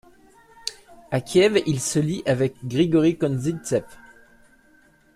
À 1.11 1.21
Kiev, 1.21 1.61
il 1.67 1.79
se 1.79 1.99
lie 1.99 2.23
avec 2.25 2.55
Grigori 2.65 3.19
Kozintsev. 3.19 3.85